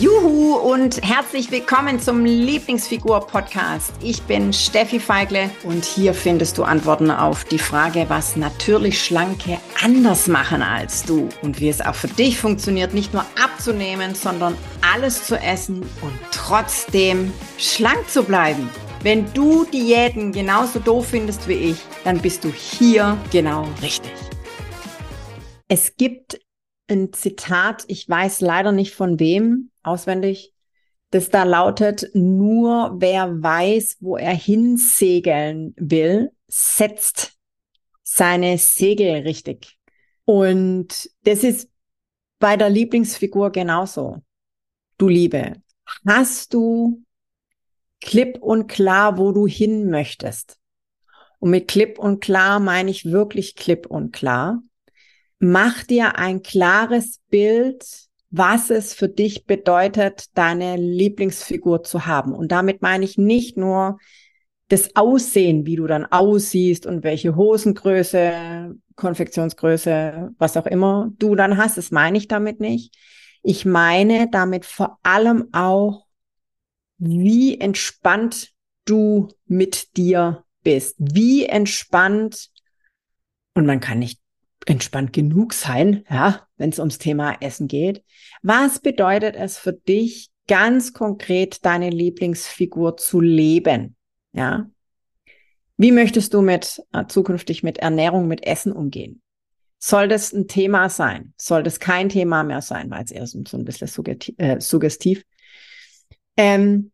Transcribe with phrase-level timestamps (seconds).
[0.00, 3.92] Juhu und herzlich willkommen zum Lieblingsfigur-Podcast.
[4.02, 9.60] Ich bin Steffi Feigle und hier findest du Antworten auf die Frage, was natürlich Schlanke
[9.80, 14.56] anders machen als du und wie es auch für dich funktioniert, nicht nur abzunehmen, sondern
[14.92, 18.68] alles zu essen und trotzdem schlank zu bleiben.
[19.04, 24.10] Wenn du Diäten genauso doof findest wie ich, dann bist du hier genau richtig.
[25.68, 26.40] Es gibt
[26.88, 30.52] ein Zitat, ich weiß leider nicht von wem, auswendig,
[31.10, 37.38] das da lautet, nur wer weiß, wo er hinsegeln will, setzt
[38.02, 39.78] seine Segel richtig.
[40.24, 41.70] Und das ist
[42.38, 44.22] bei der Lieblingsfigur genauso.
[44.98, 45.54] Du Liebe,
[46.06, 47.02] hast du
[48.00, 50.58] klipp und klar, wo du hin möchtest?
[51.38, 54.62] Und mit klipp und klar meine ich wirklich klipp und klar.
[55.38, 57.84] Mach dir ein klares Bild
[58.36, 62.34] was es für dich bedeutet, deine Lieblingsfigur zu haben.
[62.34, 63.98] Und damit meine ich nicht nur
[64.66, 71.56] das Aussehen, wie du dann aussiehst und welche Hosengröße, Konfektionsgröße, was auch immer du dann
[71.58, 71.78] hast.
[71.78, 72.96] Das meine ich damit nicht.
[73.44, 76.06] Ich meine damit vor allem auch,
[76.98, 78.50] wie entspannt
[78.84, 80.96] du mit dir bist.
[80.98, 82.50] Wie entspannt,
[83.54, 84.23] und man kann nicht
[84.66, 88.02] entspannt genug sein, ja, wenn es ums Thema Essen geht.
[88.42, 93.96] Was bedeutet es für dich, ganz konkret deine Lieblingsfigur zu leben?
[94.32, 94.70] Ja.
[95.76, 99.22] Wie möchtest du mit äh, zukünftig mit Ernährung, mit Essen umgehen?
[99.78, 101.34] Soll das ein Thema sein?
[101.36, 104.34] Soll das kein Thema mehr sein, weil es eher so, so ein bisschen suggestiv.
[104.38, 105.24] Äh, suggestiv.
[106.36, 106.92] Ähm,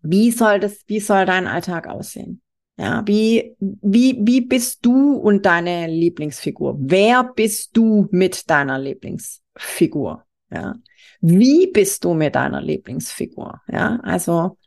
[0.00, 2.40] wie soll das, wie soll dein Alltag aussehen?
[2.76, 6.76] Ja, wie, wie, wie bist du und deine Lieblingsfigur?
[6.80, 10.24] Wer bist du mit deiner Lieblingsfigur?
[10.50, 10.74] Ja,
[11.20, 13.60] wie bist du mit deiner Lieblingsfigur?
[13.68, 14.58] Ja, also,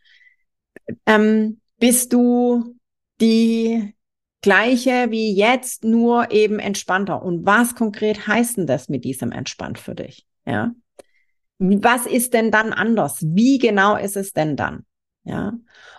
[1.05, 2.75] ähm, bist du
[3.19, 3.93] die
[4.41, 7.21] gleiche wie jetzt, nur eben entspannter?
[7.21, 10.25] Und was konkret heißt denn das mit diesem entspannt für dich?
[10.45, 10.71] Ja,
[11.59, 13.17] was ist denn dann anders?
[13.21, 14.85] Wie genau ist es denn dann?
[15.27, 15.53] Ja.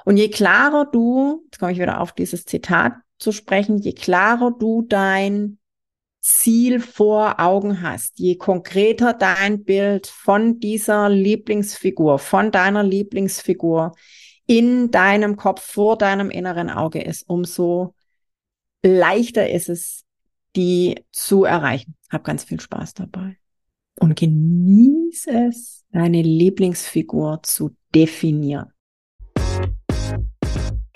[0.07, 4.53] Und je klarer du, jetzt komme ich wieder auf dieses Zitat zu sprechen, je klarer
[4.59, 5.59] du dein
[6.21, 13.93] Ziel vor Augen hast, je konkreter dein Bild von dieser Lieblingsfigur, von deiner Lieblingsfigur
[14.47, 17.95] in deinem Kopf, vor deinem inneren Auge ist, umso
[18.83, 20.05] leichter ist es,
[20.57, 21.97] die zu erreichen.
[22.11, 23.37] Hab ganz viel Spaß dabei.
[24.01, 28.73] Und genieß es, deine Lieblingsfigur zu definieren.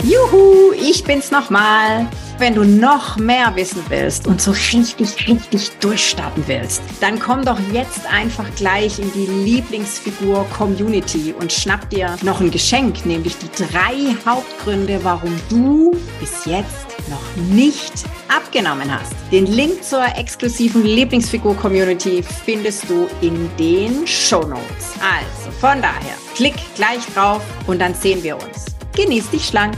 [0.05, 2.09] Juhu, ich bin's nochmal.
[2.39, 7.59] Wenn du noch mehr wissen willst und so richtig, richtig durchstarten willst, dann komm doch
[7.73, 13.63] jetzt einfach gleich in die Lieblingsfigur Community und schnapp dir noch ein Geschenk, nämlich die
[13.63, 17.93] drei Hauptgründe, warum du bis jetzt noch nicht
[18.27, 19.13] abgenommen hast.
[19.31, 24.95] Den Link zur exklusiven Lieblingsfigur Community findest du in den Show Notes.
[24.99, 28.67] Also von daher, klick gleich drauf und dann sehen wir uns.
[28.97, 29.77] Genieß dich schlank.